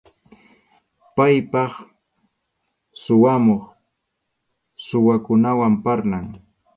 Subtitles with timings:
[1.15, 1.73] Paypaq
[3.03, 3.63] suwamuq,
[4.85, 6.25] suwakunawan parlan.